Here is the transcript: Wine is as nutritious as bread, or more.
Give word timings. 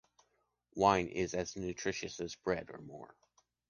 Wine 0.73 1.09
is 1.09 1.35
as 1.35 1.55
nutritious 1.55 2.19
as 2.21 2.33
bread, 2.33 2.71
or 2.73 2.79
more. 2.81 3.15